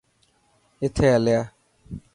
[0.83, 1.41] اٿي هليا.